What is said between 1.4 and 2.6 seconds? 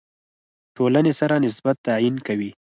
نسبت تعیین کوي.